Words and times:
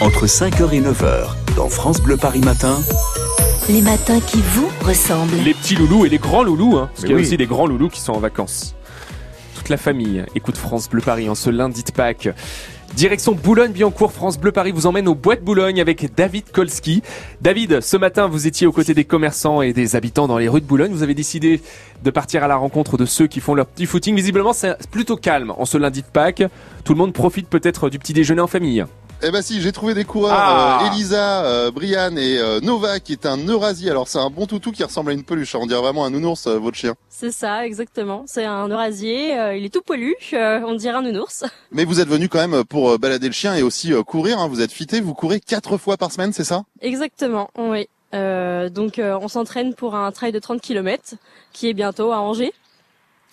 Entre 0.00 0.26
5h 0.26 0.72
et 0.72 0.80
9h, 0.80 1.54
dans 1.56 1.68
France 1.68 2.00
Bleu 2.00 2.16
Paris 2.16 2.40
Matin, 2.40 2.78
Les 3.68 3.82
matins 3.82 4.20
qui 4.20 4.40
vous 4.40 4.68
ressemblent. 4.82 5.36
Les 5.44 5.54
petits 5.54 5.76
loulous 5.76 6.06
et 6.06 6.08
les 6.08 6.18
grands 6.18 6.42
loulous, 6.42 6.76
hein, 6.76 6.88
parce 6.92 7.02
Mais 7.02 7.08
qu'il 7.08 7.10
y 7.10 7.12
a 7.14 7.16
oui. 7.16 7.22
aussi 7.22 7.36
des 7.36 7.46
grands 7.46 7.66
loulous 7.66 7.88
qui 7.88 8.00
sont 8.00 8.12
en 8.12 8.18
vacances. 8.20 8.74
Toute 9.56 9.68
la 9.68 9.76
famille 9.76 10.24
écoute 10.34 10.56
France 10.56 10.88
Bleu 10.88 11.02
Paris 11.02 11.28
en 11.28 11.34
ce 11.34 11.50
lundi 11.50 11.82
de 11.84 11.92
Pâques. 11.92 12.30
Direction 12.96 13.32
Boulogne-Billancourt, 13.32 14.10
France 14.10 14.36
Bleu 14.38 14.50
Paris 14.50 14.72
vous 14.72 14.86
emmène 14.86 15.06
au 15.06 15.14
Bois 15.14 15.36
de 15.36 15.42
Boulogne 15.42 15.80
avec 15.80 16.12
David 16.16 16.50
Kolski. 16.50 17.02
David, 17.40 17.80
ce 17.80 17.96
matin 17.96 18.26
vous 18.26 18.46
étiez 18.48 18.66
aux 18.66 18.72
côtés 18.72 18.94
des 18.94 19.04
commerçants 19.04 19.62
et 19.62 19.72
des 19.72 19.94
habitants 19.94 20.26
dans 20.26 20.38
les 20.38 20.48
rues 20.48 20.60
de 20.62 20.66
Boulogne. 20.66 20.90
Vous 20.92 21.04
avez 21.04 21.14
décidé 21.14 21.60
de 22.02 22.10
partir 22.10 22.42
à 22.42 22.48
la 22.48 22.56
rencontre 22.56 22.96
de 22.96 23.04
ceux 23.04 23.28
qui 23.28 23.38
font 23.40 23.54
leur 23.54 23.66
petit 23.66 23.86
footing. 23.86 24.16
Visiblement 24.16 24.52
c'est 24.54 24.88
plutôt 24.88 25.16
calme 25.16 25.52
en 25.56 25.66
ce 25.66 25.78
lundi 25.78 26.00
de 26.00 26.06
Pâques. 26.06 26.42
Tout 26.84 26.94
le 26.94 26.98
monde 26.98 27.12
profite 27.12 27.48
peut-être 27.48 27.90
du 27.90 27.98
petit 28.00 28.14
déjeuner 28.14 28.40
en 28.40 28.48
famille. 28.48 28.84
Eh 29.22 29.30
ben 29.30 29.42
si, 29.42 29.60
j'ai 29.60 29.70
trouvé 29.70 29.92
des 29.92 30.04
coureurs, 30.04 30.32
Ah. 30.34 30.80
euh, 30.82 30.86
Elisa, 30.86 31.44
euh, 31.44 31.70
Brian 31.70 32.16
et 32.16 32.38
euh, 32.38 32.58
Nova, 32.60 33.00
qui 33.00 33.12
est 33.12 33.26
un 33.26 33.36
Eurasier. 33.36 33.90
Alors 33.90 34.08
c'est 34.08 34.18
un 34.18 34.30
bon 34.30 34.46
toutou 34.46 34.72
qui 34.72 34.82
ressemble 34.82 35.10
à 35.10 35.12
une 35.12 35.24
peluche, 35.24 35.54
hein. 35.54 35.58
on 35.60 35.66
dirait 35.66 35.80
vraiment 35.82 36.06
un 36.06 36.10
nounours, 36.10 36.46
euh, 36.46 36.58
votre 36.58 36.78
chien. 36.78 36.94
C'est 37.10 37.30
ça, 37.30 37.66
exactement. 37.66 38.24
C'est 38.26 38.46
un 38.46 38.66
eurasier, 38.68 39.38
euh, 39.38 39.54
il 39.56 39.66
est 39.66 39.68
tout 39.74 39.82
poilu, 39.82 40.14
euh, 40.32 40.60
on 40.66 40.74
dirait 40.74 40.94
un 40.96 41.02
nounours. 41.02 41.44
Mais 41.72 41.84
vous 41.84 42.00
êtes 42.00 42.08
venu 42.08 42.30
quand 42.30 42.46
même 42.46 42.64
pour 42.64 42.92
euh, 42.92 42.98
balader 42.98 43.26
le 43.26 43.34
chien 43.34 43.54
et 43.54 43.62
aussi 43.62 43.92
euh, 43.92 44.02
courir, 44.02 44.38
hein. 44.38 44.48
vous 44.48 44.62
êtes 44.62 44.72
fité, 44.72 45.02
vous 45.02 45.12
courez 45.12 45.38
quatre 45.40 45.76
fois 45.76 45.98
par 45.98 46.10
semaine, 46.12 46.32
c'est 46.32 46.44
ça? 46.44 46.62
Exactement, 46.80 47.50
oui. 47.58 47.88
Euh, 48.14 48.70
donc 48.70 48.98
euh, 48.98 49.18
on 49.20 49.28
s'entraîne 49.28 49.74
pour 49.74 49.94
un 49.94 50.10
trail 50.12 50.32
de 50.32 50.38
30 50.38 50.60
km 50.62 51.14
qui 51.52 51.68
est 51.68 51.74
bientôt 51.74 52.10
à 52.12 52.20
Angers. 52.20 52.52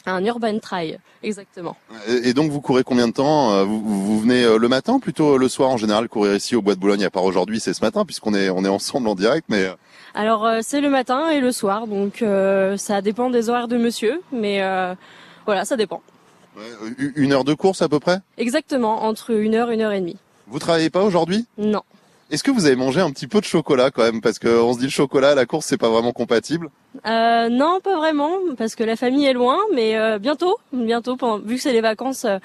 Un 0.09 0.23
urban 0.23 0.57
trail, 0.59 0.99
exactement. 1.21 1.75
et, 2.07 2.29
et 2.29 2.34
donc 2.34 2.49
vous 2.49 2.61
courez 2.61 2.84
combien 2.84 3.09
de 3.09 3.13
temps 3.13 3.52
Euh, 3.52 3.63
vous, 3.65 4.20
venez 4.21 4.41
euh, 4.45 4.57
le 4.57 4.70
matin 4.70 4.99
plutôt 4.99 5.38
le 5.38 5.49
soir 5.49 5.70
en 5.70 5.75
général 5.75 6.07
courir 6.07 6.34
ici 6.35 6.55
au 6.55 6.61
Bois 6.61 6.75
de 6.75 6.79
Boulogne, 6.79 7.03
à 7.03 7.09
part 7.09 7.25
aujourd'hui, 7.25 7.59
c'est 7.59 7.73
ce 7.73 7.81
matin 7.84 8.05
puisqu'on 8.05 8.34
est, 8.34 8.49
on 8.49 8.63
est 8.63 8.70
ensemble 8.70 9.09
en 9.09 9.15
direct, 9.15 9.45
mais... 9.49 9.63
euh, 9.65 9.73
Alors 10.15 10.45
euh, 10.45 10.59
c'est 10.62 10.79
le 10.79 10.90
matin 10.90 11.29
et 11.29 11.41
le 11.41 11.51
soir, 11.51 11.87
donc 11.87 12.21
euh, 12.21 12.77
ça 12.77 13.01
dépend 13.01 13.29
des 13.29 13.49
horaires 13.49 13.67
de 13.67 13.77
monsieur, 13.77 14.21
mais 14.32 14.62
euh, 14.63 14.95
voilà, 15.45 15.65
ça 15.65 15.76
dépend. 15.76 16.01
euh, 16.57 17.12
une 17.15 17.34
heure 17.34 17.43
de 17.43 17.54
course 17.54 17.82
à 17.82 17.89
peu 17.89 17.99
près? 17.99 18.20
Exactement, 18.37 19.04
entre 19.04 19.32
une 19.32 19.55
heure, 19.55 19.70
une 19.71 19.82
heure 19.82 19.91
et 19.91 19.99
demie. 19.99 20.17
Vous 20.48 20.60
travaillez 20.60 20.89
pas 20.89 21.04
aujourd'hui? 21.04 21.45
Non. 21.57 21.84
Est-ce 22.29 22.43
que 22.43 22.51
vous 22.51 22.65
avez 22.65 22.75
mangé 22.75 22.99
un 22.99 23.09
petit 23.11 23.27
peu 23.27 23.39
de 23.39 23.45
chocolat 23.45 23.89
quand 23.91 24.03
même? 24.03 24.20
Parce 24.21 24.37
qu'on 24.39 24.73
se 24.73 24.79
dit 24.79 24.85
le 24.85 24.91
chocolat 24.91 25.29
à 25.29 25.35
la 25.35 25.45
course 25.45 25.65
c'est 25.67 25.77
pas 25.77 25.89
vraiment 25.89 26.11
compatible. 26.11 26.70
Euh, 27.05 27.49
non, 27.49 27.79
pas 27.81 27.95
vraiment, 27.97 28.31
parce 28.57 28.75
que 28.75 28.83
la 28.83 28.95
famille 28.95 29.25
est 29.25 29.33
loin, 29.33 29.57
mais 29.73 29.95
euh, 29.97 30.20
bientôt, 30.20 30.57
bientôt, 30.73 31.15
pendant- 31.15 31.39
vu 31.39 31.55
que 31.55 31.61
c'est 31.61 31.71
les 31.71 31.81
vacances, 31.81 32.25
euh, 32.25 32.37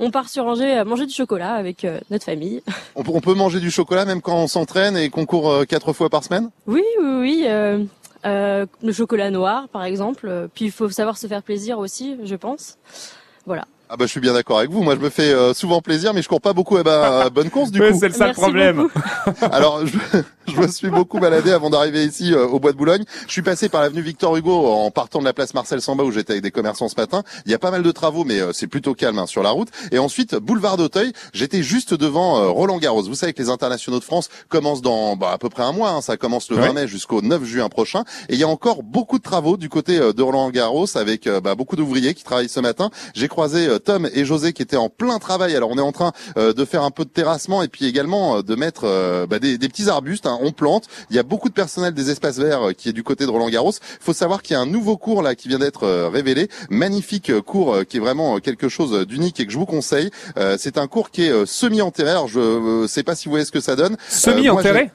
on 0.00 0.10
part 0.10 0.28
sur 0.28 0.44
Angers 0.44 0.78
euh, 0.78 0.84
manger 0.84 1.06
du 1.06 1.12
chocolat 1.14 1.54
avec 1.54 1.84
euh, 1.84 2.00
notre 2.10 2.24
famille. 2.24 2.62
On, 2.96 3.02
peut- 3.04 3.12
on 3.14 3.20
peut 3.20 3.34
manger 3.34 3.60
du 3.60 3.70
chocolat 3.70 4.04
même 4.04 4.20
quand 4.22 4.36
on 4.36 4.46
s'entraîne 4.48 4.96
et 4.96 5.08
qu'on 5.10 5.24
court 5.26 5.64
quatre 5.68 5.92
fois 5.92 6.08
par 6.10 6.24
semaine? 6.24 6.50
Oui, 6.66 6.82
oui, 7.00 7.06
oui. 7.20 7.42
euh, 7.46 7.84
euh, 8.26 8.66
le 8.82 8.92
chocolat 8.92 9.30
noir, 9.30 9.68
par 9.68 9.84
exemple. 9.84 10.48
Puis 10.54 10.64
il 10.66 10.70
faut 10.72 10.88
savoir 10.90 11.16
se 11.16 11.26
faire 11.28 11.42
plaisir 11.44 11.78
aussi, 11.78 12.16
je 12.24 12.34
pense. 12.34 12.76
Voilà. 13.46 13.66
Ah 13.90 13.96
bah 13.96 14.04
je 14.06 14.10
suis 14.10 14.20
bien 14.20 14.34
d'accord 14.34 14.58
avec 14.58 14.70
vous. 14.70 14.82
Moi 14.82 14.94
je 14.96 15.00
me 15.00 15.08
fais 15.08 15.32
euh, 15.32 15.54
souvent 15.54 15.80
plaisir, 15.80 16.12
mais 16.12 16.20
je 16.22 16.28
cours 16.28 16.40
pas 16.42 16.52
beaucoup. 16.52 16.78
Eh 16.78 16.82
ben 16.82 17.28
bonne 17.32 17.48
course 17.50 17.70
du 17.70 17.80
Ouais, 17.82 17.92
coup. 17.92 17.98
c'est 18.00 18.08
le 18.08 18.14
Merci 18.18 18.40
problème. 18.40 18.76
beaucoup. 18.76 19.44
Alors 19.52 19.86
je, 19.86 19.96
je 20.52 20.56
me 20.60 20.66
suis 20.68 20.90
beaucoup 20.90 21.18
baladé 21.18 21.52
avant 21.52 21.70
d'arriver 21.70 22.04
ici 22.04 22.32
euh, 22.34 22.46
au 22.46 22.60
Bois 22.60 22.72
de 22.72 22.76
Boulogne. 22.76 23.04
Je 23.26 23.32
suis 23.32 23.42
passé 23.42 23.68
par 23.70 23.80
l'avenue 23.80 24.02
Victor 24.02 24.36
Hugo 24.36 24.66
en 24.66 24.90
partant 24.90 25.20
de 25.20 25.24
la 25.24 25.32
place 25.32 25.54
Marcel 25.54 25.80
Samba 25.80 26.04
où 26.04 26.10
j'étais 26.10 26.32
avec 26.34 26.42
des 26.42 26.50
commerçants 26.50 26.88
ce 26.88 26.96
matin. 27.00 27.22
Il 27.46 27.50
y 27.50 27.54
a 27.54 27.58
pas 27.58 27.70
mal 27.70 27.82
de 27.82 27.90
travaux, 27.90 28.24
mais 28.24 28.40
euh, 28.40 28.52
c'est 28.52 28.66
plutôt 28.66 28.94
calme 28.94 29.18
hein, 29.18 29.26
sur 29.26 29.42
la 29.42 29.50
route. 29.50 29.68
Et 29.90 29.98
ensuite 29.98 30.34
boulevard 30.36 30.76
d'Auteuil. 30.76 31.12
J'étais 31.32 31.62
juste 31.62 31.94
devant 31.94 32.38
euh, 32.42 32.48
Roland 32.48 32.76
Garros. 32.78 33.02
Vous 33.04 33.14
savez 33.14 33.32
que 33.32 33.42
les 33.42 33.48
internationaux 33.48 34.00
de 34.00 34.04
France 34.04 34.28
commencent 34.50 34.82
dans 34.82 35.16
bah, 35.16 35.30
à 35.32 35.38
peu 35.38 35.48
près 35.48 35.62
un 35.62 35.72
mois. 35.72 35.90
hein. 35.90 36.02
Ça 36.02 36.16
commence 36.18 36.50
le 36.50 36.56
Ouais. 36.58 36.66
20 36.68 36.72
mai 36.74 36.88
jusqu'au 36.88 37.22
9 37.22 37.44
juin 37.44 37.68
prochain. 37.70 38.04
Et 38.28 38.34
il 38.34 38.38
y 38.38 38.44
a 38.44 38.48
encore 38.48 38.82
beaucoup 38.82 39.16
de 39.18 39.22
travaux 39.22 39.56
du 39.56 39.68
côté 39.70 39.98
euh, 39.98 40.12
de 40.12 40.22
Roland 40.22 40.50
Garros 40.50 40.94
avec 40.96 41.26
euh, 41.26 41.40
bah, 41.40 41.54
beaucoup 41.54 41.76
d'ouvriers 41.76 42.12
qui 42.14 42.24
travaillent 42.24 42.48
ce 42.50 42.60
matin. 42.60 42.90
J'ai 43.14 43.28
croisé 43.28 43.66
euh, 43.66 43.77
Tom 43.78 44.08
et 44.12 44.24
José 44.24 44.52
qui 44.52 44.62
étaient 44.62 44.76
en 44.76 44.88
plein 44.88 45.18
travail. 45.18 45.54
Alors 45.56 45.70
on 45.70 45.78
est 45.78 45.82
en 45.82 45.92
train 45.92 46.12
euh, 46.36 46.52
de 46.52 46.64
faire 46.64 46.82
un 46.82 46.90
peu 46.90 47.04
de 47.04 47.10
terrassement 47.10 47.62
et 47.62 47.68
puis 47.68 47.86
également 47.86 48.38
euh, 48.38 48.42
de 48.42 48.54
mettre 48.54 48.82
euh, 48.84 49.26
bah, 49.26 49.38
des, 49.38 49.58
des 49.58 49.68
petits 49.68 49.88
arbustes. 49.88 50.26
hein. 50.26 50.38
On 50.42 50.52
plante. 50.52 50.86
Il 51.10 51.16
y 51.16 51.18
a 51.18 51.22
beaucoup 51.22 51.48
de 51.48 51.54
personnel 51.54 51.94
des 51.94 52.10
espaces 52.10 52.38
verts 52.38 52.70
qui 52.76 52.88
est 52.88 52.92
du 52.92 53.02
côté 53.02 53.24
de 53.24 53.30
Roland 53.30 53.48
Garros. 53.48 53.72
Il 53.72 54.04
faut 54.04 54.12
savoir 54.12 54.42
qu'il 54.42 54.54
y 54.54 54.56
a 54.56 54.60
un 54.60 54.66
nouveau 54.66 54.96
cours 54.96 55.22
là 55.22 55.34
qui 55.34 55.48
vient 55.48 55.58
d'être 55.58 56.08
révélé. 56.08 56.48
Magnifique 56.70 57.32
cours 57.40 57.74
euh, 57.74 57.84
qui 57.84 57.96
est 57.96 58.00
vraiment 58.00 58.38
quelque 58.38 58.68
chose 58.68 59.06
d'unique 59.06 59.40
et 59.40 59.46
que 59.46 59.52
je 59.52 59.58
vous 59.58 59.66
conseille. 59.66 60.10
Euh, 60.36 60.56
C'est 60.58 60.78
un 60.78 60.86
cours 60.86 61.10
qui 61.10 61.24
est 61.24 61.30
euh, 61.30 61.46
semi-enterré. 61.46 62.14
Je 62.28 62.40
euh, 62.40 62.86
sais 62.86 63.02
pas 63.02 63.14
si 63.14 63.26
vous 63.26 63.32
voyez 63.32 63.44
ce 63.44 63.52
que 63.52 63.60
ça 63.60 63.76
donne. 63.76 63.96
Semi-enterré 64.08 64.90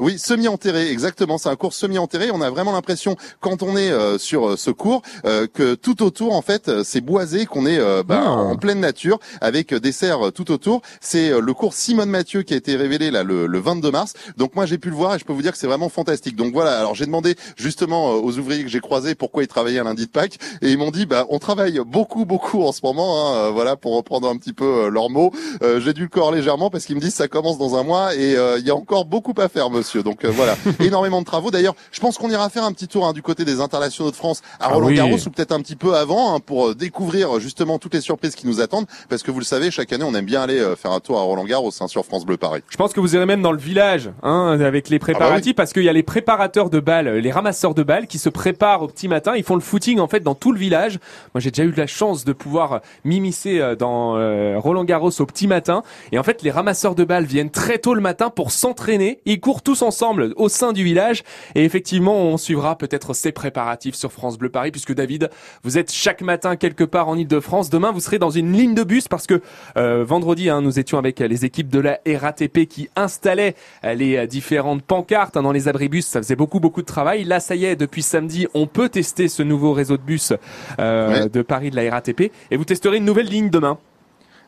Oui, 0.00 0.18
semi-enterré, 0.18 0.90
exactement. 0.90 1.38
C'est 1.38 1.48
un 1.48 1.56
cours 1.56 1.72
semi-enterré. 1.72 2.30
On 2.32 2.40
a 2.40 2.50
vraiment 2.50 2.72
l'impression, 2.72 3.16
quand 3.40 3.62
on 3.62 3.76
est 3.76 3.90
euh, 3.90 4.18
sur 4.18 4.50
euh, 4.50 4.56
ce 4.56 4.70
cours, 4.70 5.02
euh, 5.24 5.46
que 5.52 5.74
tout 5.74 6.02
autour, 6.02 6.34
en 6.34 6.42
fait, 6.42 6.68
euh, 6.68 6.82
c'est 6.84 7.00
boisé, 7.00 7.46
qu'on 7.46 7.66
est 7.66 7.78
euh, 7.78 8.02
bah, 8.02 8.22
Ah. 8.26 8.30
en 8.30 8.56
pleine 8.56 8.80
nature, 8.80 9.18
avec 9.40 9.72
euh, 9.72 9.80
des 9.80 9.92
serres 9.92 10.32
tout 10.32 10.50
autour. 10.50 10.82
C'est 11.00 11.30
le 11.40 11.54
cours 11.54 11.74
Simone 11.74 12.10
Mathieu 12.10 12.42
qui 12.42 12.54
a 12.54 12.56
été 12.56 12.76
révélé 12.76 13.10
là 13.10 13.22
le, 13.22 13.46
le 13.46 13.58
22 13.58 13.90
mars. 13.90 14.12
Donc 14.36 14.54
moi, 14.54 14.66
j'ai 14.66 14.78
pu 14.78 14.90
le 14.90 14.96
voir 14.96 15.14
et 15.14 15.18
je 15.18 15.24
peux 15.24 15.32
vous 15.32 15.42
dire 15.42 15.52
que 15.52 15.58
c'est 15.58 15.66
vraiment 15.66 15.88
fantastique. 15.88 16.36
Donc 16.36 16.52
voilà. 16.52 16.78
Alors 16.78 16.94
j'ai 16.94 17.06
demandé 17.06 17.34
justement 17.56 18.10
aux 18.12 18.38
ouvriers 18.38 18.62
que 18.62 18.68
j'ai 18.70 18.80
croisés 18.80 19.14
pourquoi 19.14 19.42
ils 19.42 19.48
travaillaient 19.48 19.78
un 19.80 19.84
lundi 19.84 20.06
de 20.06 20.10
Pâques 20.10 20.38
et 20.62 20.70
ils 20.70 20.78
m'ont 20.78 20.90
dit, 20.90 21.06
bah 21.06 21.26
on 21.30 21.38
travaille 21.38 21.80
beaucoup, 21.86 22.24
beaucoup 22.24 22.62
en 22.62 22.72
ce 22.72 22.80
moment. 22.82 23.34
Hein, 23.34 23.50
voilà, 23.50 23.76
pour 23.76 23.96
reprendre 23.96 24.28
un 24.28 24.36
petit 24.36 24.52
peu 24.52 24.88
leurs 24.88 25.10
mots. 25.10 25.32
Euh, 25.62 25.80
j'ai 25.80 25.92
dû 25.92 26.02
le 26.02 26.08
corps 26.08 26.32
légèrement 26.32 26.70
parce 26.70 26.84
qu'ils 26.84 26.96
me 26.96 27.00
disent 27.00 27.14
ça 27.14 27.28
commence 27.28 27.58
dans 27.58 27.76
un 27.76 27.82
mois 27.82 28.14
et 28.14 28.36
euh, 28.36 28.58
il 28.58 28.66
y 28.66 28.70
a 28.70 28.74
encore 28.76 29.04
beaucoup 29.04 29.34
à 29.38 29.48
faire, 29.48 29.70
monsieur. 29.70 29.87
Donc 29.96 30.24
euh, 30.24 30.30
voilà, 30.30 30.56
énormément 30.80 31.20
de 31.20 31.26
travaux. 31.26 31.50
D'ailleurs, 31.50 31.74
je 31.92 32.00
pense 32.00 32.18
qu'on 32.18 32.30
ira 32.30 32.48
faire 32.50 32.64
un 32.64 32.72
petit 32.72 32.88
tour 32.88 33.06
hein, 33.06 33.12
du 33.12 33.22
côté 33.22 33.44
des 33.44 33.60
internationaux 33.60 34.10
de 34.10 34.16
France 34.16 34.42
à 34.60 34.66
Ah 34.66 34.74
Roland 34.74 34.90
Garros 34.90 35.14
oui. 35.14 35.24
ou 35.26 35.30
peut-être 35.30 35.52
un 35.52 35.60
petit 35.60 35.76
peu 35.76 35.94
avant 35.96 36.34
hein, 36.34 36.40
pour 36.40 36.68
euh, 36.68 36.74
découvrir 36.74 37.40
justement 37.40 37.78
toutes 37.78 37.94
les 37.94 38.00
surprises 38.00 38.34
qui 38.34 38.46
nous 38.46 38.60
attendent. 38.60 38.86
Parce 39.08 39.22
que 39.22 39.30
vous 39.30 39.38
le 39.38 39.44
savez, 39.44 39.70
chaque 39.70 39.92
année, 39.92 40.04
on 40.04 40.14
aime 40.14 40.24
bien 40.24 40.42
aller 40.42 40.58
euh, 40.58 40.76
faire 40.76 40.92
un 40.92 41.00
tour 41.00 41.18
à 41.18 41.22
Roland 41.22 41.44
Garros 41.44 41.72
hein, 41.80 41.88
sur 41.88 42.04
France 42.04 42.26
Bleu 42.26 42.36
Paris. 42.36 42.62
Je 42.68 42.76
pense 42.76 42.92
que 42.92 43.00
vous 43.00 43.14
irez 43.14 43.26
même 43.26 43.42
dans 43.42 43.52
le 43.52 43.58
village, 43.58 44.10
hein, 44.22 44.58
avec 44.60 44.88
les 44.88 44.98
préparatifs, 44.98 45.54
parce 45.54 45.72
qu'il 45.72 45.84
y 45.84 45.88
a 45.88 45.92
les 45.92 46.02
préparateurs 46.02 46.70
de 46.70 46.80
balles, 46.80 47.08
les 47.08 47.30
ramasseurs 47.30 47.74
de 47.74 47.82
balles, 47.82 48.06
qui 48.06 48.18
se 48.18 48.28
préparent 48.28 48.82
au 48.82 48.88
petit 48.88 49.08
matin. 49.08 49.34
Ils 49.36 49.44
font 49.44 49.54
le 49.54 49.60
footing 49.60 49.98
en 49.98 50.08
fait 50.08 50.20
dans 50.20 50.34
tout 50.34 50.52
le 50.52 50.58
village. 50.58 50.98
Moi, 51.34 51.40
j'ai 51.40 51.50
déjà 51.50 51.64
eu 51.64 51.72
la 51.72 51.86
chance 51.86 52.24
de 52.24 52.32
pouvoir 52.32 52.80
m'immiscer 53.04 53.74
dans 53.78 54.16
euh, 54.16 54.58
Roland 54.58 54.84
Garros 54.84 55.10
au 55.20 55.26
petit 55.26 55.46
matin. 55.46 55.82
Et 56.12 56.18
en 56.18 56.22
fait, 56.22 56.42
les 56.42 56.50
ramasseurs 56.50 56.94
de 56.94 57.04
balles 57.04 57.24
viennent 57.24 57.50
très 57.50 57.78
tôt 57.78 57.94
le 57.94 58.00
matin 58.00 58.30
pour 58.30 58.50
s'entraîner. 58.50 59.20
Ils 59.24 59.40
courent 59.40 59.62
tous 59.62 59.77
ensemble 59.82 60.32
au 60.36 60.48
sein 60.48 60.72
du 60.72 60.84
village. 60.84 61.22
Et 61.54 61.64
effectivement, 61.64 62.16
on 62.16 62.36
suivra 62.36 62.76
peut-être 62.76 63.14
ces 63.14 63.32
préparatifs 63.32 63.94
sur 63.94 64.12
France 64.12 64.38
Bleu 64.38 64.48
Paris, 64.48 64.70
puisque 64.70 64.94
David, 64.94 65.30
vous 65.64 65.78
êtes 65.78 65.92
chaque 65.92 66.22
matin 66.22 66.56
quelque 66.56 66.84
part 66.84 67.08
en 67.08 67.16
Ile-de-France. 67.16 67.70
Demain, 67.70 67.92
vous 67.92 68.00
serez 68.00 68.18
dans 68.18 68.30
une 68.30 68.52
ligne 68.52 68.74
de 68.74 68.82
bus 68.84 69.08
parce 69.08 69.26
que 69.26 69.40
euh, 69.76 70.04
vendredi, 70.04 70.48
hein, 70.50 70.60
nous 70.62 70.78
étions 70.78 70.98
avec 70.98 71.20
les 71.20 71.44
équipes 71.44 71.68
de 71.68 71.80
la 71.80 71.98
RATP 72.06 72.66
qui 72.66 72.88
installaient 72.96 73.54
euh, 73.84 73.94
les 73.94 74.16
euh, 74.16 74.26
différentes 74.26 74.82
pancartes 74.82 75.36
hein, 75.36 75.42
dans 75.42 75.52
les 75.52 75.68
abribus. 75.68 76.06
Ça 76.06 76.20
faisait 76.20 76.36
beaucoup, 76.36 76.60
beaucoup 76.60 76.80
de 76.82 76.86
travail. 76.86 77.24
Là, 77.24 77.40
ça 77.40 77.54
y 77.54 77.64
est, 77.64 77.76
depuis 77.76 78.02
samedi, 78.02 78.46
on 78.54 78.66
peut 78.66 78.88
tester 78.88 79.28
ce 79.28 79.42
nouveau 79.42 79.72
réseau 79.72 79.96
de 79.96 80.02
bus 80.02 80.32
euh, 80.78 81.08
Ouais. 81.08 81.28
de 81.28 81.42
Paris 81.42 81.70
de 81.70 81.76
la 81.76 81.90
RATP. 81.90 82.30
Et 82.50 82.56
vous 82.56 82.64
testerez 82.64 82.96
une 82.98 83.04
nouvelle 83.04 83.26
ligne 83.26 83.50
demain. 83.50 83.78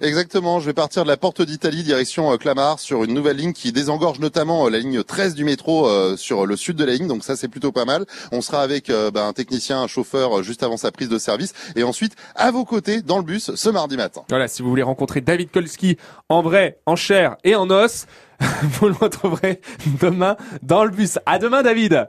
Exactement, 0.03 0.61
je 0.61 0.67
vais 0.67 0.73
partir 0.73 1.03
de 1.03 1.09
la 1.09 1.19
porte 1.19 1.43
d'Italie 1.43 1.83
direction 1.83 2.33
euh, 2.33 2.39
Clamart 2.39 2.79
sur 2.79 3.05
une 3.05 3.13
nouvelle 3.13 3.37
ligne 3.37 3.53
qui 3.53 3.71
désengorge 3.71 4.19
notamment 4.19 4.65
euh, 4.65 4.71
la 4.71 4.79
ligne 4.79 5.03
13 5.03 5.35
du 5.35 5.45
métro 5.45 5.87
euh, 5.87 6.17
sur 6.17 6.47
le 6.47 6.57
sud 6.57 6.77
de 6.77 6.87
la 6.87 6.95
ligne, 6.95 7.07
donc 7.07 7.23
ça 7.23 7.37
c'est 7.37 7.49
plutôt 7.49 7.71
pas 7.71 7.85
mal. 7.85 8.07
On 8.33 8.41
sera 8.41 8.63
avec 8.63 8.91
bah, 9.13 9.27
un 9.27 9.35
technicien, 9.35 9.83
un 9.83 9.87
chauffeur 9.87 10.43
juste 10.43 10.63
avant 10.63 10.79
sa 10.79 10.91
prise 10.91 11.11
de 11.11 11.19
service 11.19 11.53
et 11.77 11.83
ensuite 11.83 12.17
à 12.35 12.51
vos 12.51 12.65
côtés 12.65 13.03
dans 13.03 13.19
le 13.19 13.25
bus 13.25 13.55
ce 13.55 13.69
mardi 13.69 13.99
matin. 13.99 14.23
Voilà, 14.31 14.49
si 14.49 14.63
vous 14.63 14.71
voulez 14.71 14.83
rencontrer 14.83 15.21
David 15.21 15.51
Kolski 15.51 15.99
en 16.31 16.41
vrai, 16.41 16.79
en 16.87 16.97
chair 16.97 17.37
et 17.45 17.55
en 17.55 17.69
os, 17.69 18.07
vous 18.63 18.89
le 18.89 18.95
retrouverez 18.95 19.61
demain 20.01 20.37
dans 20.63 20.85
le 20.85 20.91
bus. 20.91 21.19
À 21.27 21.39
demain, 21.39 21.63
David. 21.63 22.09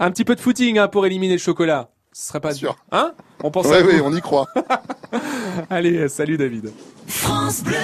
Un 0.00 0.10
petit 0.10 0.24
peu 0.24 0.34
de 0.34 0.40
footing 0.40 0.78
hein, 0.78 0.88
pour 0.88 1.06
éliminer 1.06 1.34
le 1.34 1.38
chocolat. 1.38 1.90
Ce 2.12 2.28
serait 2.28 2.40
pas 2.40 2.52
Sûr. 2.54 2.72
dur. 2.72 2.84
Hein? 2.92 3.12
On 3.42 3.50
pense 3.50 3.66
Oui, 3.66 3.76
à 3.76 3.82
oui, 3.82 4.00
on 4.02 4.12
y 4.14 4.20
croit. 4.20 4.48
Allez, 5.70 6.08
salut 6.08 6.36
David. 6.36 6.72
France 7.06 7.62
Bleu. 7.62 7.76